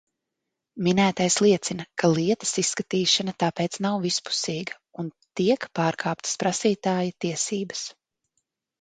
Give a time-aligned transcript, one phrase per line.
[0.85, 7.89] Minētais liecina, ka lietas izskatīšana tāpēc nav vispusīga un tiek pārkāptas prasītāja tiesības.